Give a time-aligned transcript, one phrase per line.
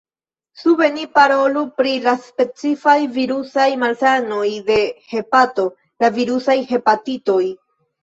[0.61, 4.81] Sube ni parolu pri la specifaj virusaj malsanoj de
[5.15, 5.71] hepato:
[6.07, 7.43] la virusaj hepatitoj.